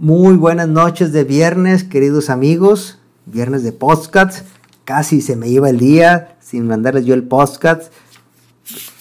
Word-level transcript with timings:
Muy 0.00 0.36
buenas 0.36 0.68
noches 0.68 1.10
de 1.10 1.24
viernes, 1.24 1.82
queridos 1.82 2.30
amigos. 2.30 3.00
Viernes 3.26 3.64
de 3.64 3.72
podcast. 3.72 4.46
Casi 4.84 5.20
se 5.20 5.34
me 5.34 5.48
iba 5.48 5.68
el 5.68 5.80
día 5.80 6.36
sin 6.38 6.68
mandarles 6.68 7.04
yo 7.04 7.14
el 7.14 7.24
podcast 7.24 7.92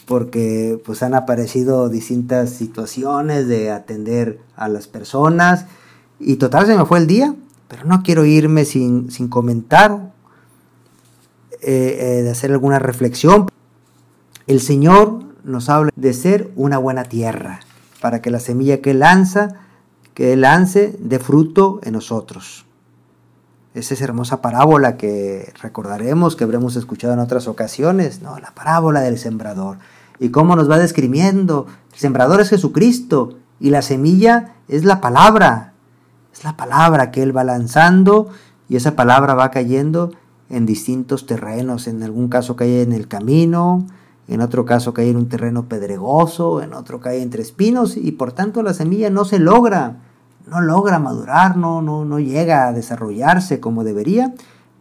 porque 0.08 0.82
pues 0.84 1.04
han 1.04 1.14
aparecido 1.14 1.88
distintas 1.90 2.50
situaciones 2.50 3.48
de 3.48 3.70
atender 3.70 4.40
a 4.56 4.70
las 4.70 4.88
personas 4.88 5.68
y 6.20 6.38
total 6.38 6.66
se 6.66 6.76
me 6.76 6.84
fue 6.86 6.98
el 6.98 7.06
día, 7.06 7.36
pero 7.68 7.86
no 7.86 8.02
quiero 8.02 8.26
irme 8.26 8.66
sin, 8.66 9.08
comentar, 9.30 10.12
eh, 11.62 11.98
eh, 12.00 12.24
de 12.24 12.32
hacer 12.32 12.52
alguna 12.52 12.80
reflexión. 12.80 13.46
El 14.48 14.62
Señor 14.62 15.20
nos 15.44 15.70
habla 15.70 15.92
de 15.96 16.14
ser 16.14 16.52
una 16.56 16.80
buena 16.80 17.04
tierra, 17.04 17.60
para 18.02 18.20
que 18.20 18.32
la 18.32 18.40
semilla 18.40 18.82
que 18.82 18.96
lanza, 18.96 19.67
que 20.18 20.36
lance, 20.36 20.98
dé 21.00 21.20
fruto 21.20 21.80
en 21.84 21.94
nosotros. 21.94 22.66
Esa 23.76 23.94
es 23.94 24.02
hermosa 24.02 24.42
parábola 24.42 24.98
que 24.98 25.54
recordaremos, 25.62 26.36
que 26.36 26.44
habremos 26.44 26.76
escuchado 26.76 27.14
en 27.14 27.20
otras 27.20 27.48
ocasiones, 27.48 28.24
¿no? 28.24 28.40
La 28.40 28.50
parábola 28.50 29.02
del 29.02 29.20
sembrador. 29.20 29.78
Y 30.18 30.30
cómo 30.30 30.56
nos 30.56 30.72
va 30.72 30.80
describiendo. 30.80 31.68
El 31.94 32.00
sembrador 32.00 32.42
es 32.42 32.50
Jesucristo 32.50 33.38
y 33.60 33.70
la 33.70 33.84
semilla 33.84 34.56
es 34.68 34.86
la 34.86 35.02
palabra. 35.02 35.74
Es 36.34 36.44
la 36.44 36.58
palabra 36.58 37.12
que 37.12 37.22
Él 37.22 37.38
va 37.38 37.44
lanzando 37.44 38.30
y 38.68 38.76
esa 38.76 38.96
palabra 38.96 39.36
va 39.36 39.52
cayendo 39.52 40.14
en 40.50 40.66
distintos 40.66 41.28
terrenos. 41.28 41.86
En 41.86 42.02
algún 42.02 42.28
caso 42.28 42.56
cae 42.56 42.82
en 42.82 42.92
el 42.92 43.08
camino, 43.08 43.86
en 44.28 44.42
otro 44.42 44.66
caso 44.66 44.96
cae 44.96 45.12
en 45.12 45.18
un 45.18 45.30
terreno 45.30 45.66
pedregoso, 45.70 46.64
en 46.64 46.74
otro 46.74 47.02
cae 47.02 47.22
entre 47.22 47.44
espinos 47.44 47.96
y 47.96 48.14
por 48.14 48.32
tanto 48.32 48.64
la 48.64 48.74
semilla 48.74 49.12
no 49.12 49.24
se 49.24 49.38
logra, 49.38 50.07
no 50.48 50.62
logra 50.62 51.00
madurar, 51.00 51.58
no, 51.58 51.82
no, 51.82 52.06
no 52.06 52.20
llega 52.20 52.68
a 52.68 52.74
desarrollarse 52.74 53.60
como 53.60 53.84
debería, 53.84 54.34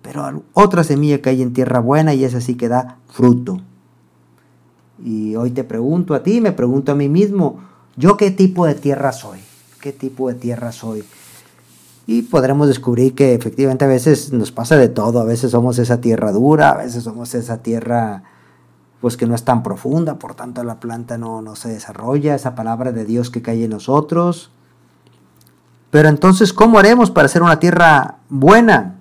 pero 0.02 0.42
otra 0.52 0.84
semilla 0.84 1.20
cae 1.20 1.42
en 1.42 1.52
tierra 1.52 1.80
buena 1.80 2.14
y 2.14 2.24
esa 2.24 2.40
sí 2.40 2.54
que 2.54 2.68
da 2.68 2.98
fruto. 3.08 3.58
Y 5.04 5.36
hoy 5.36 5.50
te 5.50 5.64
pregunto 5.64 6.14
a 6.14 6.22
ti, 6.22 6.40
me 6.40 6.52
pregunto 6.52 6.92
a 6.92 6.94
mí 6.94 7.08
mismo, 7.08 7.60
¿yo 7.96 8.16
qué 8.16 8.30
tipo 8.30 8.66
de 8.66 8.74
tierra 8.74 9.12
soy? 9.12 9.40
¿Qué 9.80 9.92
tipo 9.92 10.28
de 10.28 10.34
tierra 10.34 10.72
soy? 10.72 11.04
Y 12.06 12.22
podremos 12.22 12.68
descubrir 12.68 13.14
que 13.14 13.34
efectivamente 13.34 13.84
a 13.84 13.88
veces 13.88 14.32
nos 14.32 14.52
pasa 14.52 14.76
de 14.76 14.88
todo, 14.88 15.20
a 15.20 15.24
veces 15.24 15.50
somos 15.50 15.78
esa 15.78 16.00
tierra 16.00 16.30
dura, 16.30 16.70
a 16.70 16.76
veces 16.76 17.02
somos 17.02 17.34
esa 17.34 17.58
tierra 17.58 18.22
pues 19.00 19.16
que 19.16 19.26
no 19.26 19.34
es 19.34 19.44
tan 19.44 19.62
profunda, 19.62 20.18
por 20.18 20.34
tanto 20.34 20.64
la 20.64 20.80
planta 20.80 21.18
no, 21.18 21.42
no 21.42 21.56
se 21.56 21.68
desarrolla, 21.68 22.34
esa 22.34 22.54
palabra 22.54 22.92
de 22.92 23.04
Dios 23.04 23.30
que 23.30 23.42
cae 23.42 23.64
en 23.64 23.70
nosotros. 23.70 24.50
Pero 25.96 26.10
entonces, 26.10 26.52
¿cómo 26.52 26.78
haremos 26.78 27.10
para 27.10 27.26
ser 27.26 27.42
una 27.42 27.58
tierra 27.58 28.16
buena? 28.28 28.96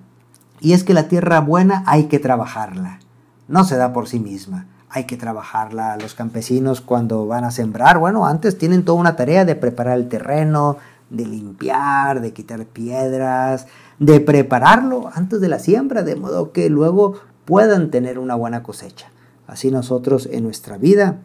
Y 0.60 0.72
es 0.72 0.82
que 0.82 0.94
la 0.94 1.08
tierra 1.08 1.40
buena 1.40 1.82
hay 1.84 2.04
que 2.04 2.18
trabajarla, 2.18 3.00
no 3.48 3.64
se 3.64 3.76
da 3.76 3.92
por 3.92 4.08
sí 4.08 4.18
misma, 4.18 4.64
hay 4.88 5.04
que 5.04 5.18
trabajarla. 5.18 5.98
Los 5.98 6.14
campesinos 6.14 6.80
cuando 6.80 7.26
van 7.26 7.44
a 7.44 7.50
sembrar, 7.50 7.98
bueno, 7.98 8.26
antes 8.26 8.56
tienen 8.56 8.82
toda 8.82 8.98
una 8.98 9.14
tarea 9.14 9.44
de 9.44 9.56
preparar 9.56 9.98
el 9.98 10.08
terreno, 10.08 10.78
de 11.10 11.26
limpiar, 11.26 12.22
de 12.22 12.32
quitar 12.32 12.64
piedras, 12.64 13.66
de 13.98 14.18
prepararlo 14.20 15.10
antes 15.12 15.42
de 15.42 15.48
la 15.48 15.58
siembra, 15.58 16.02
de 16.02 16.16
modo 16.16 16.50
que 16.52 16.70
luego 16.70 17.20
puedan 17.44 17.90
tener 17.90 18.18
una 18.18 18.36
buena 18.36 18.62
cosecha. 18.62 19.08
Así 19.46 19.70
nosotros 19.70 20.30
en 20.32 20.44
nuestra 20.44 20.78
vida. 20.78 21.18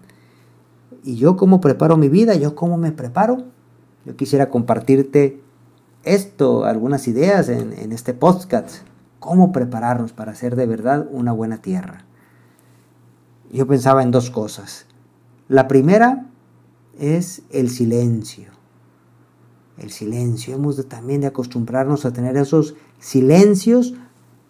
¿Y 1.05 1.16
yo 1.16 1.38
cómo 1.38 1.61
preparo 1.61 1.95
mi 1.95 2.09
vida? 2.09 2.36
¿Yo 2.36 2.55
cómo 2.55 2.75
me 2.75 2.92
preparo? 2.92 3.45
Yo 4.03 4.17
quisiera 4.17 4.49
compartirte 4.49 5.39
esto, 6.03 6.66
algunas 6.66 7.07
ideas 7.07 7.49
en, 7.49 7.91
este 7.91 8.13
podcast. 8.13 8.77
¿Cómo 9.19 9.52
prepararnos 9.52 10.13
para 10.13 10.31
hacer 10.31 10.55
de 10.55 10.66
verdad 10.66 11.08
una 11.11 11.31
buena 11.31 11.58
tierra? 11.58 12.05
Yo 13.52 13.67
pensaba 13.67 14.03
en 14.03 14.11
dos 14.11 14.31
cosas. 14.31 14.86
La 15.48 15.67
primera 15.67 16.27
es 16.99 17.43
el 17.52 17.70
silencio. 17.70 18.52
El 19.77 19.92
silencio. 19.92 20.55
Hemos 20.55 20.77
de, 20.77 20.83
también 20.83 21.21
de 21.21 21.27
acostumbrarnos 21.27 22.05
a 22.05 22.14
tener 22.14 22.37
esos 22.37 22.76
silencios 22.99 23.93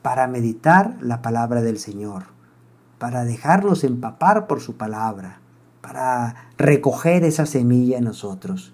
para 0.02 0.28
meditar 0.28 0.98
la 1.02 1.22
palabra 1.22 1.62
del 1.62 1.80
Señor 1.80 2.24
para 3.02 3.24
dejarnos 3.24 3.84
empapar 3.84 4.46
por 4.46 4.62
su 4.62 4.78
palabra, 4.78 5.42
para 5.82 6.52
recoger 6.56 7.24
esa 7.24 7.48
semilla 7.48 7.98
en 7.98 8.04
nosotros. 8.04 8.74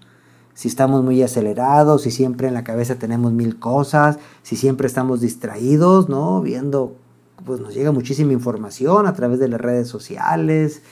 Si 0.58 0.66
estamos 0.66 1.04
muy 1.04 1.22
acelerados, 1.22 2.02
si 2.02 2.10
siempre 2.10 2.48
en 2.48 2.54
la 2.54 2.64
cabeza 2.64 2.96
tenemos 2.96 3.32
mil 3.32 3.60
cosas, 3.60 4.18
si 4.42 4.56
siempre 4.56 4.88
estamos 4.88 5.20
distraídos, 5.20 6.08
¿no? 6.08 6.40
Viendo, 6.40 6.96
pues 7.46 7.60
nos 7.60 7.74
llega 7.74 7.92
muchísima 7.92 8.32
información 8.32 9.06
a 9.06 9.12
través 9.12 9.38
de 9.38 9.46
las 9.46 9.60
redes 9.60 9.86
sociales, 9.86 10.82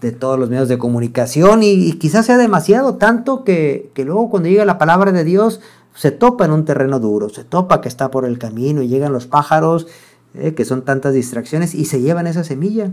de 0.00 0.12
todos 0.12 0.38
los 0.38 0.48
medios 0.48 0.70
de 0.70 0.78
comunicación 0.78 1.62
y, 1.62 1.92
quizás 1.98 2.24
sea 2.24 2.38
demasiado 2.38 2.94
tanto 2.94 3.44
que, 3.44 3.90
que, 3.92 4.06
luego 4.06 4.30
cuando 4.30 4.48
llega 4.48 4.64
la 4.64 4.78
palabra 4.78 5.12
de 5.12 5.22
Dios 5.22 5.60
se 5.94 6.10
topa 6.10 6.46
en 6.46 6.52
un 6.52 6.64
terreno 6.64 6.98
duro, 6.98 7.28
se 7.28 7.44
topa 7.44 7.82
que 7.82 7.88
está 7.88 8.10
por 8.10 8.24
el 8.24 8.38
camino 8.38 8.80
y 8.80 8.88
llegan 8.88 9.12
los 9.12 9.26
pájaros 9.26 9.86
eh, 10.32 10.54
que 10.54 10.64
son 10.64 10.80
tantas 10.80 11.12
distracciones 11.12 11.74
y 11.74 11.84
se 11.84 12.00
llevan 12.00 12.26
esa 12.26 12.42
semilla. 12.42 12.92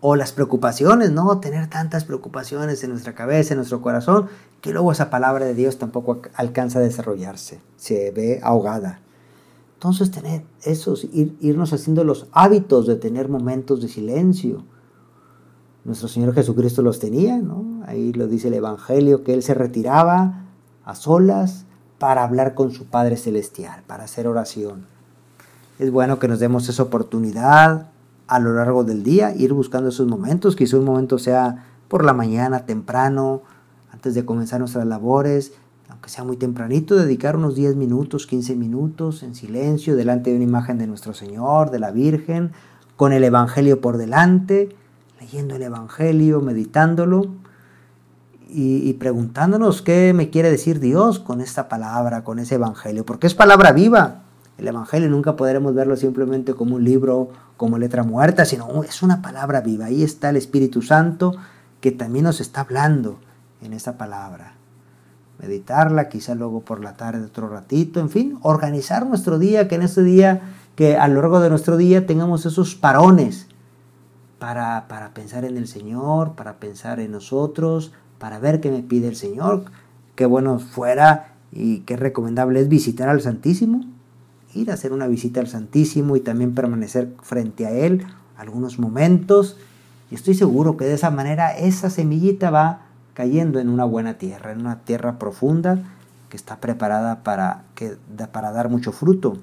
O 0.00 0.16
las 0.16 0.32
preocupaciones, 0.32 1.10
¿no? 1.10 1.40
Tener 1.40 1.68
tantas 1.68 2.04
preocupaciones 2.04 2.82
en 2.84 2.90
nuestra 2.90 3.14
cabeza, 3.14 3.54
en 3.54 3.58
nuestro 3.58 3.82
corazón, 3.82 4.28
que 4.60 4.72
luego 4.72 4.92
esa 4.92 5.10
palabra 5.10 5.44
de 5.44 5.54
Dios 5.54 5.78
tampoco 5.78 6.22
alcanza 6.34 6.78
a 6.78 6.82
desarrollarse, 6.82 7.60
se 7.76 8.10
ve 8.10 8.40
ahogada. 8.42 9.00
Entonces, 9.74 10.10
tener 10.10 10.42
esos, 10.62 11.06
irnos 11.12 11.72
haciendo 11.72 12.04
los 12.04 12.26
hábitos 12.32 12.86
de 12.86 12.96
tener 12.96 13.28
momentos 13.30 13.80
de 13.80 13.88
silencio. 13.88 14.62
Nuestro 15.84 16.08
Señor 16.08 16.34
Jesucristo 16.34 16.82
los 16.82 16.98
tenía, 16.98 17.38
¿no? 17.38 17.82
Ahí 17.86 18.12
lo 18.12 18.26
dice 18.26 18.48
el 18.48 18.54
Evangelio, 18.54 19.24
que 19.24 19.32
Él 19.32 19.42
se 19.42 19.54
retiraba 19.54 20.44
a 20.84 20.94
solas 20.94 21.64
para 21.98 22.24
hablar 22.24 22.54
con 22.54 22.72
su 22.72 22.86
Padre 22.86 23.16
Celestial, 23.16 23.82
para 23.86 24.04
hacer 24.04 24.26
oración. 24.26 24.84
Es 25.78 25.90
bueno 25.90 26.18
que 26.18 26.28
nos 26.28 26.40
demos 26.40 26.68
esa 26.68 26.82
oportunidad 26.82 27.88
a 28.30 28.38
lo 28.38 28.54
largo 28.54 28.84
del 28.84 29.02
día, 29.02 29.34
ir 29.34 29.52
buscando 29.52 29.88
esos 29.88 30.06
momentos, 30.06 30.54
quizá 30.54 30.78
un 30.78 30.84
momento 30.84 31.18
sea 31.18 31.66
por 31.88 32.04
la 32.04 32.12
mañana, 32.12 32.64
temprano, 32.64 33.42
antes 33.92 34.14
de 34.14 34.24
comenzar 34.24 34.60
nuestras 34.60 34.86
labores, 34.86 35.52
aunque 35.88 36.10
sea 36.10 36.22
muy 36.22 36.36
tempranito, 36.36 36.94
dedicar 36.94 37.34
unos 37.34 37.56
10 37.56 37.74
minutos, 37.74 38.28
15 38.28 38.54
minutos 38.54 39.24
en 39.24 39.34
silencio 39.34 39.96
delante 39.96 40.30
de 40.30 40.36
una 40.36 40.44
imagen 40.44 40.78
de 40.78 40.86
nuestro 40.86 41.12
Señor, 41.12 41.72
de 41.72 41.80
la 41.80 41.90
Virgen, 41.90 42.52
con 42.94 43.12
el 43.12 43.24
Evangelio 43.24 43.80
por 43.80 43.96
delante, 43.96 44.68
leyendo 45.20 45.56
el 45.56 45.62
Evangelio, 45.62 46.40
meditándolo 46.40 47.26
y, 48.48 48.88
y, 48.88 48.92
preguntándonos 48.94 49.82
qué 49.82 50.12
me 50.14 50.30
quiere 50.30 50.52
decir 50.52 50.78
Dios 50.78 51.18
con 51.18 51.40
esta 51.40 51.68
palabra, 51.68 52.22
con 52.22 52.38
ese 52.38 52.54
Evangelio, 52.54 53.04
porque 53.04 53.26
es 53.26 53.34
palabra 53.34 53.72
viva. 53.72 54.22
El 54.60 54.68
Evangelio 54.68 55.08
nunca 55.08 55.36
podremos 55.36 55.74
verlo 55.74 55.96
simplemente 55.96 56.52
como 56.52 56.76
un 56.76 56.84
libro, 56.84 57.30
como 57.56 57.78
letra 57.78 58.02
muerta, 58.02 58.44
sino 58.44 58.84
es 58.84 59.02
una 59.02 59.22
palabra 59.22 59.62
viva. 59.62 59.86
Ahí 59.86 60.02
está 60.02 60.28
el 60.28 60.36
Espíritu 60.36 60.82
Santo 60.82 61.32
que 61.80 61.92
también 61.92 62.26
nos 62.26 62.42
está 62.42 62.60
hablando 62.60 63.18
en 63.62 63.72
esa 63.72 63.96
palabra. 63.96 64.52
Meditarla, 65.38 66.10
quizá 66.10 66.34
luego 66.34 66.60
por 66.60 66.84
la 66.84 66.94
tarde 66.94 67.24
otro 67.24 67.48
ratito, 67.48 68.00
en 68.00 68.10
fin, 68.10 68.38
organizar 68.42 69.06
nuestro 69.06 69.38
día, 69.38 69.66
que 69.66 69.76
en 69.76 69.82
este 69.82 70.02
día, 70.02 70.42
que 70.74 70.98
a 70.98 71.08
lo 71.08 71.22
largo 71.22 71.40
de 71.40 71.48
nuestro 71.48 71.78
día 71.78 72.06
tengamos 72.06 72.44
esos 72.44 72.74
parones 72.74 73.48
para, 74.38 74.88
para 74.88 75.14
pensar 75.14 75.46
en 75.46 75.56
el 75.56 75.68
Señor, 75.68 76.34
para 76.34 76.60
pensar 76.60 77.00
en 77.00 77.12
nosotros, 77.12 77.92
para 78.18 78.38
ver 78.38 78.60
qué 78.60 78.70
me 78.70 78.82
pide 78.82 79.08
el 79.08 79.16
Señor. 79.16 79.64
Qué 80.16 80.26
bueno 80.26 80.58
fuera 80.58 81.32
y 81.50 81.78
qué 81.80 81.96
recomendable 81.96 82.60
es 82.60 82.68
visitar 82.68 83.08
al 83.08 83.22
Santísimo, 83.22 83.86
ir 84.54 84.70
a 84.70 84.74
hacer 84.74 84.92
una 84.92 85.06
visita 85.06 85.40
al 85.40 85.48
Santísimo 85.48 86.16
y 86.16 86.20
también 86.20 86.54
permanecer 86.54 87.14
frente 87.22 87.66
a 87.66 87.70
Él 87.70 88.06
algunos 88.36 88.78
momentos. 88.78 89.56
Y 90.10 90.14
estoy 90.14 90.34
seguro 90.34 90.76
que 90.76 90.84
de 90.84 90.94
esa 90.94 91.10
manera 91.10 91.56
esa 91.56 91.90
semillita 91.90 92.50
va 92.50 92.86
cayendo 93.14 93.60
en 93.60 93.68
una 93.68 93.84
buena 93.84 94.14
tierra, 94.14 94.52
en 94.52 94.60
una 94.60 94.80
tierra 94.80 95.18
profunda 95.18 95.82
que 96.28 96.36
está 96.36 96.60
preparada 96.60 97.22
para, 97.22 97.64
que, 97.74 97.96
para 98.32 98.52
dar 98.52 98.68
mucho 98.68 98.92
fruto. 98.92 99.36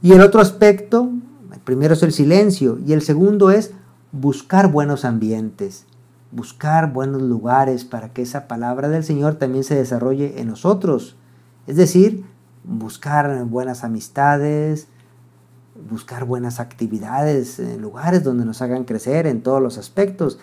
Y 0.00 0.12
el 0.12 0.20
otro 0.20 0.40
aspecto, 0.40 1.10
el 1.52 1.60
primero 1.60 1.94
es 1.94 2.02
el 2.02 2.12
silencio 2.12 2.78
y 2.84 2.92
el 2.92 3.02
segundo 3.02 3.50
es 3.50 3.72
buscar 4.10 4.70
buenos 4.70 5.04
ambientes, 5.04 5.84
buscar 6.30 6.92
buenos 6.92 7.22
lugares 7.22 7.84
para 7.84 8.12
que 8.12 8.22
esa 8.22 8.48
palabra 8.48 8.88
del 8.88 9.04
Señor 9.04 9.34
también 9.34 9.64
se 9.64 9.74
desarrolle 9.74 10.40
en 10.40 10.48
nosotros. 10.48 11.16
Es 11.66 11.76
decir, 11.76 12.24
buscar 12.64 13.44
buenas 13.44 13.84
amistades, 13.84 14.88
buscar 15.90 16.24
buenas 16.24 16.60
actividades, 16.60 17.60
lugares 17.78 18.24
donde 18.24 18.44
nos 18.44 18.62
hagan 18.62 18.84
crecer 18.84 19.26
en 19.26 19.42
todos 19.42 19.62
los 19.62 19.78
aspectos. 19.78 20.38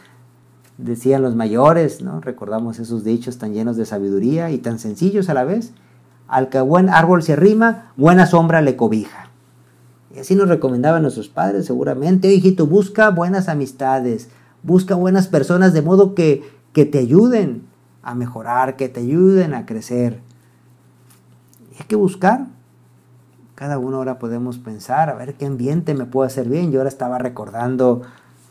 decían 0.77 1.21
los 1.21 1.35
mayores, 1.35 2.01
¿no? 2.01 2.21
Recordamos 2.21 2.79
esos 2.79 3.03
dichos 3.03 3.37
tan 3.37 3.53
llenos 3.53 3.75
de 3.75 3.85
sabiduría 3.85 4.49
y 4.49 4.59
tan 4.59 4.79
sencillos 4.79 5.29
a 5.29 5.33
la 5.33 5.43
vez. 5.43 5.73
Al 6.27 6.49
que 6.49 6.61
buen 6.61 6.89
árbol 6.89 7.21
se 7.21 7.33
arrima, 7.33 7.91
buena 7.97 8.25
sombra 8.25 8.61
le 8.61 8.77
cobija. 8.77 9.29
Y 10.15 10.19
así 10.19 10.35
nos 10.35 10.47
recomendaban 10.47 11.01
nuestros 11.01 11.27
padres 11.27 11.65
seguramente. 11.65 12.31
hijito, 12.33 12.65
busca 12.65 13.09
buenas 13.09 13.49
amistades, 13.49 14.29
busca 14.63 14.95
buenas 14.95 15.27
personas 15.27 15.73
de 15.73 15.81
modo 15.81 16.15
que, 16.15 16.43
que 16.71 16.85
te 16.85 16.99
ayuden 16.99 17.63
a 18.01 18.15
mejorar, 18.15 18.75
que 18.75 18.89
te 18.89 19.01
ayuden 19.01 19.53
a 19.53 19.65
crecer. 19.65 20.21
Hay 21.79 21.85
que 21.87 21.95
buscar. 21.95 22.47
Cada 23.55 23.77
uno 23.77 23.97
ahora 23.97 24.19
podemos 24.19 24.57
pensar, 24.57 25.09
a 25.09 25.15
ver 25.15 25.33
qué 25.35 25.45
ambiente 25.45 25.93
me 25.93 26.05
puede 26.05 26.27
hacer 26.27 26.47
bien. 26.47 26.71
Yo 26.71 26.79
ahora 26.79 26.89
estaba 26.89 27.17
recordando 27.17 28.01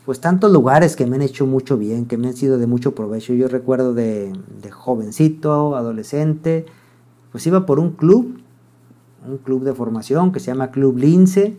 pues 0.05 0.21
tantos 0.21 0.51
lugares 0.51 0.97
que 0.97 1.07
me 1.07 1.17
han 1.17 1.23
hecho 1.23 1.47
mucho 1.47 1.77
bien, 1.77 2.07
que 2.07 2.17
me 2.17 2.29
han 2.29 2.35
sido 2.35 2.57
de 2.57 2.67
mucho 2.67 2.95
provecho. 2.95 3.35
Yo 3.35 3.47
recuerdo 3.49 3.93
de, 3.93 4.33
jovencito, 4.71 5.77
adolescente, 5.77 6.65
pues 7.31 7.47
iba 7.47 7.67
por 7.67 7.79
un 7.79 7.91
club, 7.91 8.41
un 9.27 9.37
club 9.39 9.65
de 9.65 9.75
formación 9.75 10.33
que 10.33 10.41
se 10.41 10.47
llama 10.47 10.71
Club 10.71 10.97
Lince, 10.97 11.59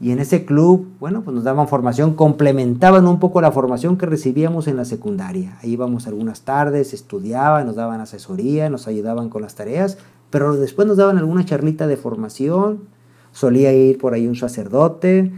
y 0.00 0.10
en 0.10 0.20
ese 0.20 0.44
club, 0.44 0.86
bueno, 1.00 1.22
pues 1.22 1.34
nos 1.34 1.42
daban 1.42 1.68
formación, 1.68 2.14
complementaban 2.14 3.06
un 3.08 3.18
poco 3.18 3.40
la 3.40 3.50
formación 3.50 3.96
que 3.96 4.04
recibíamos 4.06 4.68
en 4.68 4.76
la 4.76 4.84
secundaria. 4.84 5.58
Ahí 5.62 5.72
íbamos 5.72 6.06
algunas 6.06 6.42
tardes, 6.42 6.92
estudiaban, 6.92 7.66
nos 7.66 7.76
daban 7.76 8.00
asesoría, 8.00 8.68
nos 8.68 8.86
ayudaban 8.88 9.30
con 9.30 9.42
las 9.42 9.54
tareas, 9.54 9.96
pero 10.30 10.56
después 10.56 10.86
nos 10.88 10.96
daban 10.96 11.18
alguna 11.18 11.44
charlita 11.44 11.86
de 11.86 11.96
formación, 11.96 12.88
solía 13.32 13.72
ir 13.72 13.98
por 13.98 14.14
ahí 14.14 14.26
un 14.26 14.36
sacerdote, 14.36 15.32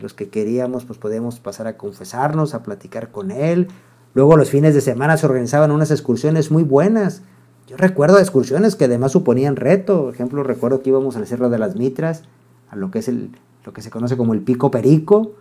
los 0.00 0.14
que 0.14 0.28
queríamos, 0.28 0.84
pues 0.84 0.98
podíamos 0.98 1.40
pasar 1.40 1.66
a 1.66 1.76
confesarnos, 1.76 2.54
a 2.54 2.62
platicar 2.62 3.10
con 3.10 3.30
él. 3.30 3.68
Luego 4.14 4.36
los 4.36 4.50
fines 4.50 4.74
de 4.74 4.80
semana 4.80 5.16
se 5.16 5.26
organizaban 5.26 5.70
unas 5.70 5.90
excursiones 5.90 6.50
muy 6.50 6.62
buenas. 6.62 7.22
Yo 7.66 7.76
recuerdo 7.76 8.18
excursiones 8.18 8.76
que 8.76 8.84
además 8.84 9.12
suponían 9.12 9.56
reto. 9.56 10.02
Por 10.02 10.14
ejemplo, 10.14 10.42
recuerdo 10.42 10.82
que 10.82 10.90
íbamos 10.90 11.16
al 11.16 11.26
Cerro 11.26 11.48
de 11.48 11.58
las 11.58 11.76
Mitras, 11.76 12.24
a 12.68 12.76
lo 12.76 12.90
que 12.90 12.98
es 12.98 13.08
el, 13.08 13.30
lo 13.64 13.72
que 13.72 13.80
se 13.80 13.90
conoce 13.90 14.16
como 14.16 14.34
el 14.34 14.40
Pico 14.40 14.70
Perico. 14.70 15.32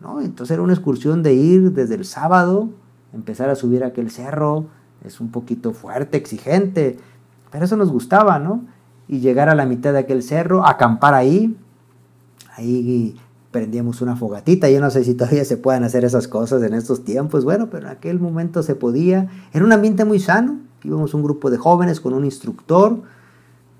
¿no? 0.00 0.20
Entonces 0.20 0.54
era 0.54 0.62
una 0.62 0.74
excursión 0.74 1.22
de 1.22 1.34
ir 1.34 1.72
desde 1.72 1.94
el 1.94 2.04
sábado, 2.04 2.68
empezar 3.14 3.48
a 3.48 3.54
subir 3.54 3.84
aquel 3.84 4.10
cerro. 4.10 4.66
Es 5.04 5.20
un 5.20 5.30
poquito 5.30 5.72
fuerte, 5.72 6.16
exigente, 6.16 6.98
pero 7.56 7.64
eso 7.64 7.78
nos 7.78 7.90
gustaba, 7.90 8.38
¿no? 8.38 8.66
Y 9.08 9.20
llegar 9.20 9.48
a 9.48 9.54
la 9.54 9.64
mitad 9.64 9.94
de 9.94 10.00
aquel 10.00 10.22
cerro, 10.22 10.66
acampar 10.66 11.14
ahí, 11.14 11.56
ahí 12.54 13.16
prendíamos 13.50 14.02
una 14.02 14.14
fogatita. 14.14 14.68
Yo 14.68 14.78
no 14.78 14.90
sé 14.90 15.04
si 15.04 15.14
todavía 15.14 15.42
se 15.46 15.56
pueden 15.56 15.82
hacer 15.82 16.04
esas 16.04 16.28
cosas 16.28 16.62
en 16.62 16.74
estos 16.74 17.02
tiempos, 17.02 17.46
bueno, 17.46 17.70
pero 17.70 17.86
en 17.86 17.92
aquel 17.94 18.20
momento 18.20 18.62
se 18.62 18.74
podía. 18.74 19.30
Era 19.54 19.64
un 19.64 19.72
ambiente 19.72 20.04
muy 20.04 20.20
sano. 20.20 20.58
Íbamos 20.84 21.14
un 21.14 21.22
grupo 21.22 21.48
de 21.48 21.56
jóvenes 21.56 21.98
con 21.98 22.12
un 22.12 22.26
instructor, 22.26 23.00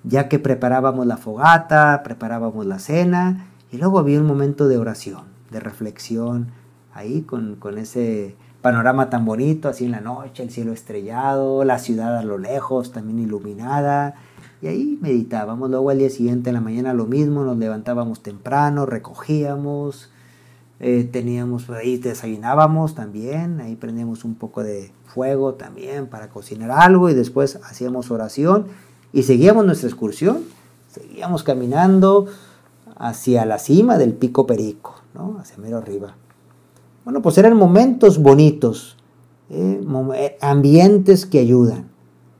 ya 0.04 0.30
que 0.30 0.38
preparábamos 0.38 1.06
la 1.06 1.18
fogata, 1.18 2.00
preparábamos 2.02 2.64
la 2.64 2.78
cena, 2.78 3.48
y 3.70 3.76
luego 3.76 3.98
había 3.98 4.18
un 4.18 4.26
momento 4.26 4.68
de 4.68 4.78
oración, 4.78 5.24
de 5.50 5.60
reflexión, 5.60 6.46
ahí 6.94 7.20
con, 7.20 7.56
con 7.56 7.76
ese 7.76 8.36
panorama 8.66 9.08
tan 9.10 9.24
bonito, 9.24 9.68
así 9.68 9.84
en 9.84 9.92
la 9.92 10.00
noche, 10.00 10.42
el 10.42 10.50
cielo 10.50 10.72
estrellado, 10.72 11.62
la 11.62 11.78
ciudad 11.78 12.18
a 12.18 12.24
lo 12.24 12.36
lejos 12.36 12.90
también 12.90 13.20
iluminada 13.20 14.16
y 14.60 14.66
ahí 14.66 14.98
meditábamos. 15.00 15.70
Luego 15.70 15.90
al 15.90 15.98
día 15.98 16.10
siguiente 16.10 16.50
en 16.50 16.54
la 16.54 16.60
mañana 16.60 16.92
lo 16.92 17.06
mismo, 17.06 17.44
nos 17.44 17.56
levantábamos 17.58 18.24
temprano, 18.24 18.84
recogíamos, 18.84 20.10
eh, 20.80 21.08
teníamos 21.12 21.70
ahí 21.70 21.98
desayunábamos 21.98 22.96
también, 22.96 23.60
ahí 23.60 23.76
prendíamos 23.76 24.24
un 24.24 24.34
poco 24.34 24.64
de 24.64 24.90
fuego 25.04 25.54
también 25.54 26.08
para 26.08 26.28
cocinar 26.28 26.72
algo 26.72 27.08
y 27.08 27.14
después 27.14 27.60
hacíamos 27.62 28.10
oración 28.10 28.66
y 29.12 29.22
seguíamos 29.22 29.64
nuestra 29.64 29.88
excursión, 29.88 30.38
seguíamos 30.88 31.44
caminando 31.44 32.26
hacia 32.96 33.46
la 33.46 33.60
cima 33.60 33.96
del 33.96 34.12
pico 34.12 34.44
Perico, 34.44 34.96
¿no? 35.14 35.38
hacia 35.38 35.56
mero 35.58 35.78
arriba. 35.78 36.16
Bueno, 37.06 37.22
pues 37.22 37.38
eran 37.38 37.56
momentos 37.56 38.20
bonitos, 38.20 38.96
eh, 39.48 39.80
eh, 40.16 40.38
ambientes 40.40 41.24
que 41.24 41.38
ayudan, 41.38 41.88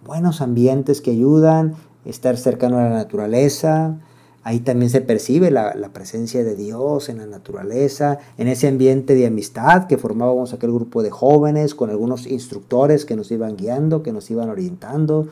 buenos 0.05 0.41
ambientes 0.41 1.01
que 1.01 1.13
ayudan, 1.13 1.77
estar 2.05 2.37
cercano 2.37 2.79
a 2.79 2.83
la 2.83 2.91
naturaleza. 2.91 4.01
Ahí 4.43 4.59
también 4.59 4.91
se 4.91 5.03
percibe 5.03 5.53
la, 5.53 5.73
presencia 5.93 6.43
de 6.43 6.57
Dios 6.57 7.09
en 7.09 7.19
la 7.19 7.27
naturaleza, 7.27 8.19
en 8.39 8.49
ese 8.49 8.67
ambiente 8.67 9.15
de 9.15 9.29
amistad 9.29 9.87
que 9.87 9.99
formábamos 9.99 10.53
aquel 10.53 10.73
grupo 10.73 11.05
de 11.05 11.11
jóvenes 11.11 11.77
con 11.77 11.91
algunos 11.91 12.27
instructores 12.27 13.05
que 13.05 13.15
nos 13.15 13.31
iban 13.31 13.57
guiando, 13.57 14.03
que 14.03 14.13
nos 14.13 14.29
iban 14.33 14.51
orientando, 14.51 15.29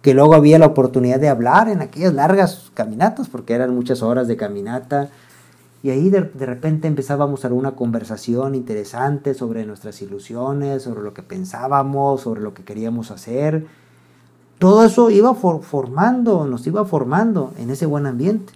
que 0.00 0.14
luego 0.14 0.34
había 0.34 0.58
la 0.58 0.64
oportunidad 0.64 1.20
de 1.20 1.28
hablar 1.28 1.68
en 1.68 1.82
aquellas 1.82 2.14
largas 2.14 2.70
caminatas, 2.72 3.28
porque 3.28 3.52
eran 3.52 3.74
muchas 3.74 4.02
horas 4.02 4.28
de 4.28 4.38
caminata, 4.38 5.10
y 5.82 5.90
ahí 5.90 6.10
de, 6.10 6.22
de 6.22 6.46
repente 6.46 6.88
empezábamos 6.88 7.44
a 7.44 7.48
una 7.48 7.72
conversación 7.72 8.54
interesante 8.54 9.34
sobre 9.34 9.64
nuestras 9.64 10.02
ilusiones, 10.02 10.82
sobre 10.82 11.02
lo 11.02 11.14
que 11.14 11.22
pensábamos, 11.22 12.22
sobre 12.22 12.40
lo 12.40 12.54
que 12.54 12.64
queríamos 12.64 13.10
hacer, 13.10 13.66
todo 14.58 14.84
eso 14.84 15.10
iba 15.10 15.34
formando, 15.34 16.44
nos 16.46 16.66
iba 16.66 16.84
formando 16.84 17.52
en 17.58 17.70
ese 17.70 17.86
buen 17.86 18.06
ambiente. 18.06 18.52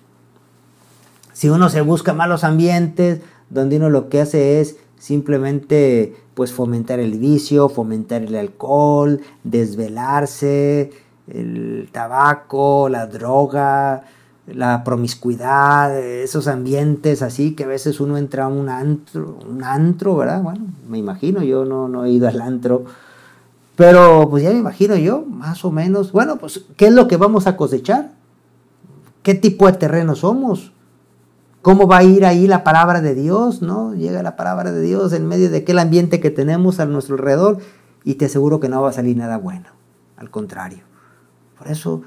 Si 1.32 1.48
uno 1.48 1.70
se 1.70 1.80
busca 1.80 2.12
malos 2.12 2.42
ambientes, 2.42 3.20
donde 3.50 3.76
uno 3.76 3.88
lo 3.88 4.08
que 4.08 4.20
hace 4.20 4.60
es 4.60 4.76
simplemente 4.98 6.16
pues 6.34 6.52
fomentar 6.52 6.98
el 6.98 7.18
vicio, 7.18 7.68
fomentar 7.68 8.22
el 8.22 8.34
alcohol, 8.34 9.20
desvelarse, 9.44 10.90
el 11.28 11.88
tabaco, 11.92 12.88
la 12.88 13.06
droga, 13.06 14.02
la 14.46 14.82
promiscuidad, 14.84 15.96
esos 15.98 16.48
ambientes 16.48 17.22
así 17.22 17.54
que 17.54 17.64
a 17.64 17.68
veces 17.68 18.00
uno 18.00 18.16
entra 18.16 18.44
a 18.44 18.48
un 18.48 18.68
antro, 18.68 19.38
un 19.48 19.62
antro, 19.62 20.16
¿verdad? 20.16 20.42
Bueno, 20.42 20.66
me 20.88 20.98
imagino, 20.98 21.42
yo 21.42 21.64
no, 21.64 21.88
no 21.88 22.04
he 22.04 22.10
ido 22.10 22.28
al 22.28 22.40
antro, 22.40 22.84
pero 23.76 24.28
pues 24.28 24.42
ya 24.42 24.50
me 24.50 24.58
imagino 24.58 24.96
yo, 24.96 25.24
más 25.26 25.64
o 25.64 25.70
menos, 25.70 26.12
bueno, 26.12 26.36
pues 26.36 26.64
¿qué 26.76 26.88
es 26.88 26.92
lo 26.92 27.08
que 27.08 27.16
vamos 27.16 27.46
a 27.46 27.56
cosechar? 27.56 28.12
¿Qué 29.22 29.34
tipo 29.34 29.66
de 29.66 29.74
terreno 29.74 30.16
somos? 30.16 30.72
¿Cómo 31.62 31.86
va 31.86 31.98
a 31.98 32.02
ir 32.02 32.24
ahí 32.26 32.48
la 32.48 32.64
palabra 32.64 33.00
de 33.00 33.14
Dios? 33.14 33.62
¿No? 33.62 33.94
Llega 33.94 34.24
la 34.24 34.34
palabra 34.34 34.72
de 34.72 34.80
Dios 34.80 35.12
en 35.12 35.28
medio 35.28 35.48
de 35.48 35.58
aquel 35.58 35.78
ambiente 35.78 36.18
que 36.18 36.30
tenemos 36.30 36.80
a 36.80 36.86
nuestro 36.86 37.14
alrededor 37.14 37.58
y 38.02 38.14
te 38.14 38.24
aseguro 38.24 38.58
que 38.58 38.68
no 38.68 38.82
va 38.82 38.90
a 38.90 38.92
salir 38.92 39.16
nada 39.16 39.36
bueno. 39.38 39.66
Al 40.16 40.28
contrario. 40.28 40.80
Por 41.56 41.68
eso 41.68 42.02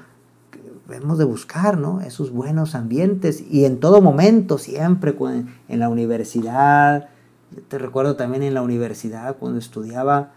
debemos 0.88 1.18
de 1.18 1.24
buscar 1.24 1.78
¿no? 1.78 2.00
esos 2.00 2.30
buenos 2.30 2.74
ambientes 2.74 3.42
y 3.50 3.64
en 3.64 3.80
todo 3.80 4.00
momento, 4.00 4.58
siempre 4.58 5.14
en 5.68 5.80
la 5.80 5.88
universidad. 5.88 7.08
te 7.68 7.78
recuerdo 7.78 8.16
también 8.16 8.42
en 8.42 8.54
la 8.54 8.62
universidad 8.62 9.36
cuando 9.38 9.58
estudiaba 9.58 10.32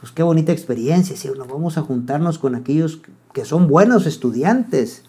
pues 0.00 0.10
qué 0.10 0.24
bonita 0.24 0.50
experiencia, 0.50 1.16
si 1.16 1.28
nos 1.28 1.46
vamos 1.46 1.78
a 1.78 1.82
juntarnos 1.82 2.40
con 2.40 2.56
aquellos 2.56 3.02
que 3.32 3.44
son 3.44 3.68
buenos 3.68 4.04
estudiantes, 4.06 5.04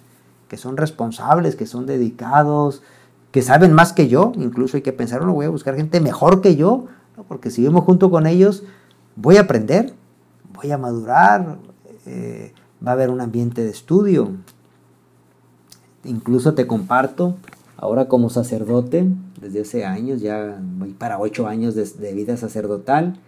que 0.48 0.56
son 0.56 0.78
responsables, 0.78 1.56
que 1.56 1.66
son 1.66 1.88
dedicados, 1.88 2.84
que 3.32 3.42
saben 3.42 3.74
más 3.74 3.92
que 3.92 4.08
yo, 4.08 4.34
incluso 4.36 4.78
hay 4.78 4.84
que 4.84 4.94
pensar, 4.94 5.26
no 5.26 5.34
voy 5.34 5.48
a 5.48 5.50
buscar 5.50 5.76
gente 5.76 6.00
mejor 6.00 6.42
que 6.42 6.56
yo, 6.56 6.86
porque 7.28 7.50
si 7.50 7.62
vivimos 7.62 7.86
junto 7.86 8.12
con 8.12 8.28
ellos, 8.28 8.66
voy 9.16 9.38
a 9.38 9.42
aprender, 9.42 9.96
voy 10.54 10.72
a 10.72 10.78
madurar, 10.78 11.58
eh, 12.06 12.54
va 12.86 12.92
a 12.92 12.94
haber 12.94 13.10
un 13.10 13.20
ambiente 13.20 13.64
de 13.64 13.72
estudio. 13.72 14.30
Incluso 16.04 16.54
te 16.54 16.68
comparto, 16.68 17.36
ahora 17.78 18.08
como 18.08 18.30
sacerdote, 18.30 19.08
desde 19.42 19.62
hace 19.62 19.86
años, 19.86 20.22
ya 20.22 20.60
voy 20.78 20.92
para 20.92 21.20
ocho 21.20 21.48
años 21.48 21.76
de 21.76 22.14
vida 22.14 22.38
sacerdotal, 22.38 23.20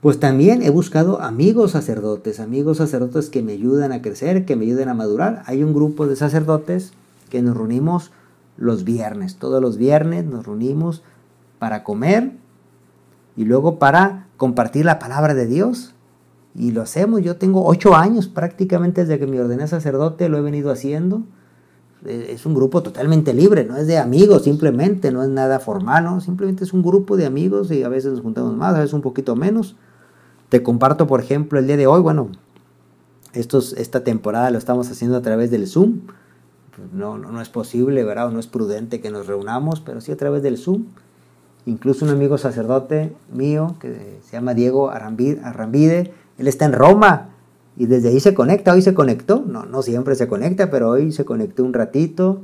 pues 0.00 0.18
también 0.18 0.62
he 0.62 0.70
buscado 0.70 1.20
amigos 1.20 1.72
sacerdotes, 1.72 2.40
amigos 2.40 2.78
sacerdotes 2.78 3.28
que 3.28 3.42
me 3.42 3.52
ayudan 3.52 3.92
a 3.92 4.00
crecer, 4.00 4.46
que 4.46 4.56
me 4.56 4.64
ayuden 4.64 4.88
a 4.88 4.94
madurar. 4.94 5.42
Hay 5.44 5.62
un 5.62 5.74
grupo 5.74 6.06
de 6.06 6.16
sacerdotes 6.16 6.92
que 7.28 7.42
nos 7.42 7.54
reunimos 7.54 8.10
los 8.56 8.84
viernes, 8.84 9.36
todos 9.36 9.60
los 9.60 9.76
viernes 9.76 10.24
nos 10.24 10.46
reunimos 10.46 11.02
para 11.58 11.84
comer 11.84 12.32
y 13.36 13.44
luego 13.44 13.78
para 13.78 14.26
compartir 14.38 14.86
la 14.86 14.98
palabra 14.98 15.34
de 15.34 15.46
Dios. 15.46 15.94
Y 16.54 16.70
lo 16.72 16.80
hacemos, 16.80 17.20
yo 17.20 17.36
tengo 17.36 17.66
ocho 17.66 17.94
años 17.94 18.26
prácticamente 18.26 19.02
desde 19.02 19.18
que 19.18 19.26
me 19.26 19.38
ordené 19.38 19.66
sacerdote, 19.68 20.30
lo 20.30 20.38
he 20.38 20.42
venido 20.42 20.70
haciendo. 20.70 21.22
E, 22.06 22.32
es 22.32 22.46
un 22.46 22.54
grupo 22.54 22.82
totalmente 22.82 23.34
libre, 23.34 23.64
no 23.64 23.76
es 23.76 23.86
de 23.86 23.98
amigos 23.98 24.44
simplemente, 24.44 25.12
no 25.12 25.22
es 25.22 25.28
nada 25.28 25.60
formal, 25.60 26.20
simplemente 26.20 26.64
es 26.64 26.72
un 26.72 26.82
grupo 26.82 27.16
de 27.16 27.26
amigos 27.26 27.70
y 27.70 27.82
a 27.82 27.88
veces 27.88 28.12
nos 28.12 28.20
juntamos 28.20 28.56
más, 28.56 28.74
a 28.74 28.78
veces 28.78 28.92
un 28.92 29.02
poquito 29.02 29.36
menos 29.36 29.76
te 30.50 30.62
comparto, 30.64 31.06
por 31.06 31.20
ejemplo, 31.20 31.58
el 31.58 31.66
día 31.66 31.76
de 31.76 31.86
hoy, 31.86 32.02
bueno, 32.02 32.28
estos, 33.32 33.72
esta 33.74 34.02
temporada 34.02 34.50
lo 34.50 34.58
estamos 34.58 34.90
haciendo 34.90 35.16
a 35.16 35.22
través 35.22 35.50
del 35.50 35.68
Zoom. 35.68 36.00
No, 36.92 37.18
no, 37.18 37.30
no 37.30 37.40
es 37.40 37.48
posible, 37.48 38.02
¿verdad? 38.04 38.30
No 38.30 38.40
es 38.40 38.48
prudente 38.48 39.00
que 39.00 39.10
nos 39.10 39.28
reunamos, 39.28 39.80
pero 39.80 40.00
sí 40.00 40.10
a 40.10 40.16
través 40.16 40.42
del 40.42 40.58
Zoom. 40.58 40.86
incluso 41.66 42.04
un 42.04 42.10
amigo 42.10 42.36
sacerdote 42.36 43.14
mío 43.32 43.76
que 43.78 44.18
se 44.24 44.32
llama 44.32 44.54
Diego 44.54 44.90
Arrambide, 44.90 46.12
él 46.36 46.48
está 46.48 46.64
en 46.64 46.72
Roma 46.72 47.29
y 47.80 47.86
desde 47.86 48.10
ahí 48.10 48.20
se 48.20 48.34
conecta, 48.34 48.74
hoy 48.74 48.82
se 48.82 48.92
conectó, 48.92 49.42
no, 49.46 49.64
no 49.64 49.80
siempre 49.80 50.14
se 50.14 50.28
conecta, 50.28 50.70
pero 50.70 50.90
hoy 50.90 51.12
se 51.12 51.24
conectó 51.24 51.64
un 51.64 51.72
ratito. 51.72 52.42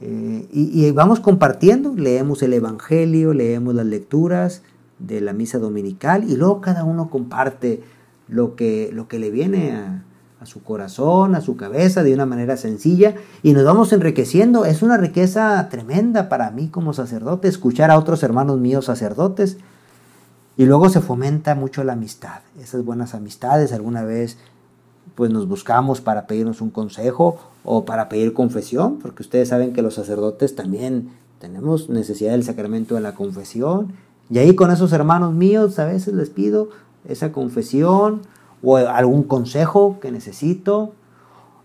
Eh, 0.00 0.46
y, 0.52 0.88
vamos 0.92 1.18
compartiendo, 1.18 1.92
leemos 1.96 2.40
el 2.44 2.52
Evangelio, 2.52 3.34
leemos 3.34 3.74
las 3.74 3.84
lecturas 3.84 4.62
de 5.00 5.20
la 5.20 5.32
misa 5.32 5.58
dominical 5.58 6.30
y 6.30 6.36
luego 6.36 6.60
cada 6.60 6.84
uno 6.84 7.10
comparte 7.10 7.82
lo 8.28 8.54
que, 8.54 8.90
lo 8.92 9.08
que 9.08 9.18
le 9.18 9.32
viene 9.32 9.72
a, 9.72 10.04
a 10.40 10.46
su 10.46 10.62
corazón, 10.62 11.34
a 11.34 11.40
su 11.40 11.56
cabeza, 11.56 12.04
de 12.04 12.14
una 12.14 12.24
manera 12.24 12.56
sencilla, 12.56 13.16
y 13.42 13.54
nos 13.54 13.64
vamos 13.64 13.92
enriqueciendo. 13.92 14.66
Es 14.66 14.82
una 14.82 14.98
riqueza 14.98 15.68
tremenda 15.68 16.28
para 16.28 16.52
mí 16.52 16.68
como 16.68 16.92
sacerdote, 16.92 17.48
escuchar 17.48 17.90
a 17.90 17.98
otros 17.98 18.22
hermanos 18.22 18.60
míos 18.60 18.84
sacerdotes. 18.84 19.56
Y 20.56 20.66
luego 20.66 20.88
se 20.88 21.00
fomenta 21.00 21.54
mucho 21.54 21.82
la 21.82 21.94
amistad, 21.94 22.40
esas 22.60 22.84
buenas 22.84 23.14
amistades. 23.14 23.72
Alguna 23.72 24.04
vez 24.04 24.38
pues 25.14 25.30
nos 25.30 25.48
buscamos 25.48 26.00
para 26.00 26.26
pedirnos 26.26 26.60
un 26.60 26.70
consejo 26.70 27.38
o 27.64 27.84
para 27.84 28.08
pedir 28.08 28.32
confesión, 28.32 28.98
porque 28.98 29.22
ustedes 29.22 29.48
saben 29.48 29.72
que 29.72 29.82
los 29.82 29.94
sacerdotes 29.94 30.54
también 30.54 31.10
tenemos 31.38 31.88
necesidad 31.88 32.32
del 32.32 32.44
sacramento 32.44 32.94
de 32.94 33.00
la 33.00 33.14
confesión. 33.14 33.92
Y 34.30 34.38
ahí 34.38 34.54
con 34.54 34.70
esos 34.70 34.92
hermanos 34.92 35.34
míos 35.34 35.78
a 35.78 35.84
veces 35.84 36.14
les 36.14 36.30
pido 36.30 36.70
esa 37.06 37.32
confesión 37.32 38.22
o 38.62 38.76
algún 38.76 39.24
consejo 39.24 39.98
que 40.00 40.10
necesito, 40.10 40.94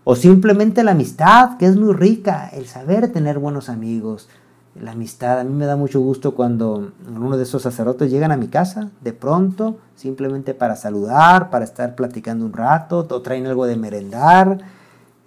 o 0.04 0.16
simplemente 0.16 0.82
la 0.82 0.92
amistad, 0.92 1.56
que 1.56 1.66
es 1.66 1.76
muy 1.76 1.94
rica, 1.94 2.48
el 2.52 2.66
saber 2.66 3.12
tener 3.12 3.38
buenos 3.38 3.68
amigos, 3.68 4.28
la 4.74 4.92
amistad. 4.92 5.40
A 5.40 5.44
mí 5.44 5.52
me 5.52 5.66
da 5.66 5.76
mucho 5.76 6.00
gusto 6.00 6.34
cuando 6.34 6.92
uno 7.08 7.36
de 7.36 7.42
esos 7.44 7.62
sacerdotes 7.62 8.10
llegan 8.10 8.32
a 8.32 8.36
mi 8.36 8.48
casa, 8.48 8.90
de 9.00 9.12
pronto, 9.12 9.78
simplemente 9.96 10.54
para 10.54 10.76
saludar, 10.76 11.50
para 11.50 11.64
estar 11.64 11.94
platicando 11.94 12.44
un 12.44 12.52
rato, 12.52 13.06
o 13.10 13.22
traen 13.22 13.46
algo 13.46 13.66
de 13.66 13.76
merendar. 13.76 14.58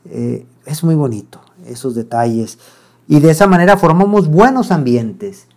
Eh, 0.06 0.46
es 0.66 0.84
muy 0.84 0.96
bonito 0.96 1.42
esos 1.66 1.96
detalles. 1.96 2.60
Y 3.08 3.20
de 3.20 3.32
esa 3.32 3.48
manera 3.48 3.78
formamos 3.78 4.28
buenos 4.28 4.72
ambientes, 4.72 5.48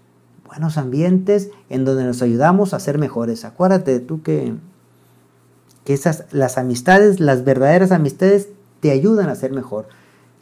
buenos 0.47 0.79
ambientes 0.79 1.51
en 1.69 1.85
donde 1.85 2.05
nos 2.05 2.23
ayudamos 2.23 2.75
a 2.75 2.81
ser 2.81 2.99
mejores. 2.99 3.45
Acuérdate 3.45 4.01
tú 4.01 4.23
que 4.23 4.55
que 5.87 5.95
esas, 5.95 6.25
las 6.33 6.59
amistades, 6.59 7.21
las 7.21 7.45
verdaderas 7.45 7.93
amistades, 7.93 8.49
te 8.81 8.91
ayudan 8.91 9.29
a 9.29 9.37
ser 9.37 9.53
mejor. 9.53 9.87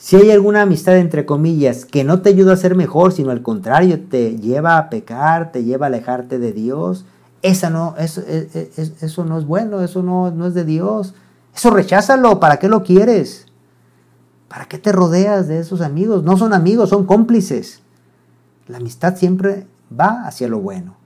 Si 0.04 0.16
hay 0.16 0.30
alguna 0.30 0.60
amistad, 0.60 0.98
entre 0.98 1.24
comillas, 1.24 1.86
que 1.86 2.04
no 2.04 2.20
te 2.20 2.28
ayuda 2.28 2.52
a 2.52 2.56
ser 2.58 2.74
mejor, 2.74 3.12
sino 3.12 3.30
al 3.30 3.40
contrario, 3.40 3.98
te 4.06 4.36
lleva 4.36 4.76
a 4.76 4.90
pecar, 4.90 5.50
te 5.50 5.64
lleva 5.64 5.86
a 5.86 5.88
alejarte 5.88 6.38
de 6.38 6.52
Dios, 6.52 7.06
esa 7.40 7.70
no, 7.70 7.94
eso, 7.96 8.20
e, 8.28 8.50
e, 8.52 8.92
eso 9.00 9.24
no 9.24 9.38
es 9.38 9.46
bueno, 9.46 9.80
eso 9.80 10.02
no, 10.02 10.30
no 10.30 10.46
es 10.46 10.52
de 10.52 10.66
Dios. 10.66 11.14
Eso 11.56 11.70
recházalo, 11.70 12.38
¿para 12.38 12.58
qué 12.58 12.68
lo 12.68 12.82
quieres? 12.82 13.46
¿Para 14.46 14.66
qué 14.66 14.76
te 14.76 14.92
rodeas 14.92 15.48
de 15.48 15.58
esos 15.58 15.80
amigos? 15.80 16.22
No 16.22 16.36
son 16.36 16.52
amigos, 16.52 16.90
son 16.90 17.06
cómplices. 17.06 17.80
La 18.68 18.76
amistad 18.76 19.16
siempre 19.16 19.66
va 19.98 20.26
hacia 20.26 20.48
lo 20.48 20.60
bueno, 20.60 20.96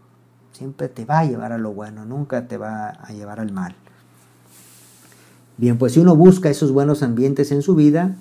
siempre 0.50 0.88
te 0.88 1.04
va 1.04 1.20
a 1.20 1.24
llevar 1.24 1.52
a 1.52 1.58
lo 1.58 1.72
bueno, 1.72 2.04
nunca 2.04 2.48
te 2.48 2.56
va 2.56 2.88
a 2.88 3.12
llevar 3.12 3.38
al 3.38 3.52
mal. 3.52 3.76
Bien, 5.56 5.78
pues 5.78 5.92
si 5.92 6.00
uno 6.00 6.16
busca 6.16 6.50
esos 6.50 6.72
buenos 6.72 7.04
ambientes 7.04 7.52
en 7.52 7.62
su 7.62 7.76
vida, 7.76 8.16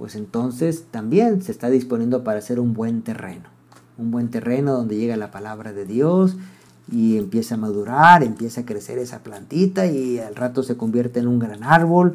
pues 0.00 0.14
entonces 0.14 0.86
también 0.90 1.42
se 1.42 1.52
está 1.52 1.68
disponiendo 1.68 2.24
para 2.24 2.38
hacer 2.38 2.58
un 2.58 2.72
buen 2.72 3.02
terreno. 3.02 3.50
Un 3.98 4.10
buen 4.10 4.30
terreno 4.30 4.72
donde 4.72 4.96
llega 4.96 5.14
la 5.18 5.30
palabra 5.30 5.74
de 5.74 5.84
Dios 5.84 6.38
y 6.90 7.18
empieza 7.18 7.56
a 7.56 7.58
madurar, 7.58 8.22
empieza 8.22 8.62
a 8.62 8.64
crecer 8.64 8.96
esa 8.96 9.18
plantita 9.18 9.84
y 9.84 10.18
al 10.18 10.36
rato 10.36 10.62
se 10.62 10.78
convierte 10.78 11.20
en 11.20 11.28
un 11.28 11.38
gran 11.38 11.62
árbol 11.64 12.14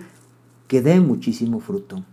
que 0.67 0.81
dé 0.81 0.99
muchísimo 0.99 1.59
fruto. 1.59 2.03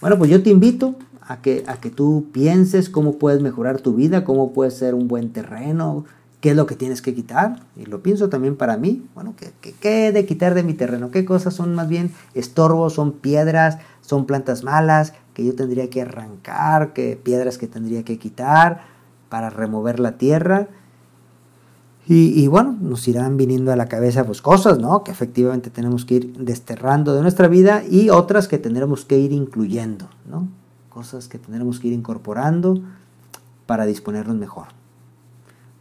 Bueno, 0.00 0.16
pues 0.18 0.30
yo 0.30 0.40
te 0.40 0.50
invito 0.50 0.94
a 1.20 1.42
que, 1.42 1.64
a 1.66 1.80
que 1.80 1.90
tú 1.90 2.26
pienses 2.32 2.88
cómo 2.88 3.18
puedes 3.18 3.42
mejorar 3.42 3.80
tu 3.80 3.94
vida, 3.94 4.22
cómo 4.22 4.52
puedes 4.52 4.74
ser 4.74 4.94
un 4.94 5.08
buen 5.08 5.32
terreno, 5.32 6.04
¿Qué 6.40 6.50
es 6.50 6.56
lo 6.56 6.64
que 6.66 6.74
tienes 6.74 7.02
que 7.02 7.14
quitar? 7.14 7.60
Y 7.76 7.84
lo 7.84 8.02
pienso 8.02 8.30
también 8.30 8.56
para 8.56 8.78
mí. 8.78 9.06
Bueno, 9.14 9.34
¿qué, 9.36 9.52
qué, 9.78 10.06
he 10.06 10.12
de 10.12 10.24
quitar 10.24 10.54
de 10.54 10.62
mi 10.62 10.72
terreno? 10.72 11.10
¿Qué 11.10 11.26
cosas 11.26 11.52
son 11.52 11.74
más 11.74 11.88
bien 11.88 12.12
estorbos, 12.32 12.94
son 12.94 13.12
piedras, 13.12 13.78
son 14.00 14.24
plantas 14.24 14.64
malas 14.64 15.12
que 15.34 15.44
yo 15.44 15.54
tendría 15.54 15.90
que 15.90 16.02
arrancar, 16.02 16.92
¿Qué 16.92 17.20
piedras 17.22 17.58
que 17.58 17.66
tendría 17.66 18.04
que 18.04 18.18
quitar 18.18 18.82
para 19.28 19.50
remover 19.50 20.00
la 20.00 20.16
tierra? 20.16 20.68
Y, 22.06 22.42
y, 22.42 22.48
bueno, 22.48 22.76
nos 22.80 23.06
irán 23.06 23.36
viniendo 23.36 23.70
a 23.70 23.76
la 23.76 23.86
cabeza 23.86 24.24
pues 24.24 24.42
cosas, 24.42 24.78
¿no? 24.78 25.04
Que 25.04 25.12
efectivamente 25.12 25.70
tenemos 25.70 26.04
que 26.04 26.14
ir 26.14 26.38
desterrando 26.38 27.14
de 27.14 27.22
nuestra 27.22 27.46
vida 27.46 27.84
y 27.88 28.08
otras 28.08 28.48
que 28.48 28.58
tendremos 28.58 29.04
que 29.04 29.18
ir 29.18 29.32
incluyendo, 29.32 30.08
¿no? 30.28 30.48
Cosas 30.88 31.28
que 31.28 31.38
tendremos 31.38 31.78
que 31.78 31.88
ir 31.88 31.92
incorporando 31.92 32.82
para 33.66 33.86
disponernos 33.86 34.36
mejor. 34.36 34.79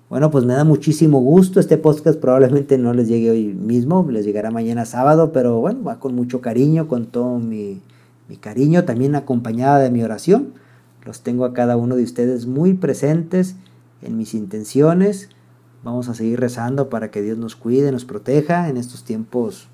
Bueno, 0.10 0.32
pues 0.32 0.44
me 0.44 0.56
da 0.56 0.64
muchísimo 0.64 1.20
gusto. 1.20 1.60
Este 1.60 1.78
podcast 1.78 2.20
probablemente 2.20 2.80
no 2.80 2.96
les 2.96 3.08
llegue 3.08 3.30
hoy 3.30 3.54
mismo, 3.54 4.08
les 4.10 4.26
llegará 4.26 4.50
mañana 4.50 4.86
sábado, 4.86 5.32
pero 5.32 5.60
bueno, 5.60 5.84
va 5.84 6.00
con 6.00 6.16
mucho 6.16 6.42
cariño, 6.42 6.88
con 6.88 7.06
todo 7.06 7.38
mi, 7.38 7.80
cariño, 8.40 8.86
también 8.86 9.14
acompañada 9.14 9.78
de 9.78 9.92
mi 9.92 10.02
oración. 10.02 10.54
Los 11.06 11.22
tengo 11.22 11.46
a 11.46 11.54
cada 11.54 11.78
uno 11.78 11.96
de 11.96 12.02
ustedes 12.02 12.48
muy 12.48 12.74
presentes 12.74 13.56
en 14.02 14.18
mis 14.18 14.34
intenciones. 14.34 15.30
Vamos 15.84 16.10
a 16.10 16.16
seguir 16.16 16.40
rezando 16.40 16.90
para 16.90 17.12
que 17.12 17.22
Dios 17.22 17.38
nos 17.38 17.56
cuide, 17.56 17.92
nos 17.92 18.06
proteja 18.06 18.68
en 18.68 18.78
estos 18.78 19.04
tiempos 19.04 19.68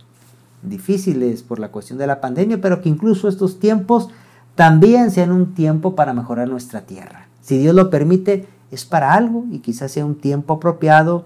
difíciles 0.63 1.43
por 1.43 1.59
la 1.59 1.71
cuestión 1.71 1.97
de 1.97 2.07
la 2.07 2.19
pandemia, 2.19 2.59
pero 2.59 2.81
que 2.81 2.89
incluso 2.89 3.29
estos 3.29 3.57
tiempos 3.57 4.09
también 4.55 5.11
sean 5.11 5.31
un 5.31 5.53
tiempo 5.53 5.95
para 5.95 6.13
mejorar 6.13 6.49
nuestra 6.49 6.81
tierra. 6.81 7.29
Si 7.41 7.57
Dios 7.57 7.73
lo 7.73 7.89
permite, 7.89 8.47
es 8.71 8.85
para 8.85 9.13
algo 9.13 9.45
y 9.51 9.59
quizás 9.59 9.91
sea 9.91 10.05
un 10.05 10.15
tiempo 10.15 10.55
apropiado, 10.55 11.25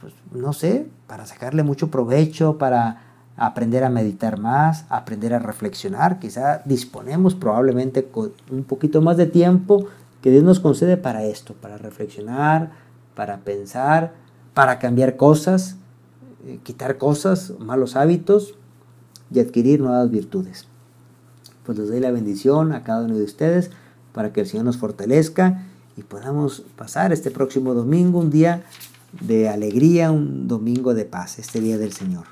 pues 0.00 0.14
no 0.32 0.52
sé, 0.52 0.88
para 1.06 1.26
sacarle 1.26 1.62
mucho 1.62 1.90
provecho, 1.90 2.58
para 2.58 3.02
aprender 3.36 3.84
a 3.84 3.90
meditar 3.90 4.38
más, 4.38 4.84
aprender 4.88 5.32
a 5.32 5.38
reflexionar. 5.38 6.18
Quizá 6.18 6.62
disponemos 6.64 7.34
probablemente 7.34 8.04
con 8.04 8.32
un 8.50 8.64
poquito 8.64 9.00
más 9.00 9.16
de 9.16 9.26
tiempo 9.26 9.86
que 10.20 10.30
Dios 10.30 10.44
nos 10.44 10.60
concede 10.60 10.96
para 10.96 11.24
esto, 11.24 11.54
para 11.54 11.78
reflexionar, 11.78 12.72
para 13.14 13.38
pensar, 13.38 14.12
para 14.54 14.78
cambiar 14.78 15.16
cosas, 15.16 15.76
eh, 16.44 16.58
quitar 16.62 16.98
cosas, 16.98 17.54
malos 17.58 17.96
hábitos 17.96 18.54
y 19.32 19.40
adquirir 19.40 19.80
nuevas 19.80 20.10
virtudes. 20.10 20.66
Pues 21.64 21.78
les 21.78 21.88
doy 21.88 22.00
la 22.00 22.10
bendición 22.10 22.72
a 22.72 22.82
cada 22.82 23.04
uno 23.04 23.16
de 23.16 23.24
ustedes 23.24 23.70
para 24.12 24.32
que 24.32 24.40
el 24.40 24.46
Señor 24.46 24.64
nos 24.64 24.78
fortalezca 24.78 25.62
y 25.98 26.04
podamos 26.04 26.62
pasar 26.76 27.12
este 27.12 27.32
próximo 27.32 27.74
domingo 27.74 28.20
un 28.20 28.30
día 28.30 28.62
de 29.20 29.48
alegría, 29.48 30.12
un 30.12 30.46
domingo 30.46 30.94
de 30.94 31.04
paz, 31.04 31.40
este 31.40 31.60
día 31.60 31.76
del 31.76 31.92
Señor. 31.92 32.26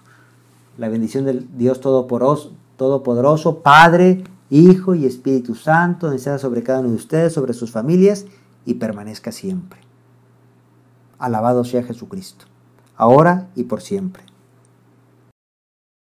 La 0.79 0.89
bendición 0.89 1.25
del 1.25 1.49
Dios 1.59 1.81
Todopoderoso, 1.81 3.59
Padre, 3.63 4.23
Hijo 4.51 4.95
y 4.95 5.05
Espíritu 5.05 5.57
Santo, 5.57 6.11
desea 6.11 6.39
sobre 6.39 6.63
cada 6.63 6.79
uno 6.79 6.91
de 6.91 6.95
ustedes, 6.95 7.33
sobre 7.33 7.55
sus 7.55 7.73
familias 7.73 8.27
y 8.65 8.75
permanezca 8.75 9.33
siempre. 9.33 9.81
Alabado 11.19 11.65
sea 11.65 11.83
Jesucristo, 11.83 12.45
ahora 12.97 13.49
y 13.57 13.65
por 13.65 13.83
siempre. 13.83 14.23